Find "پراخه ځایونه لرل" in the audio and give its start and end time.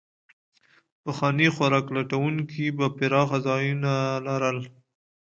2.97-4.57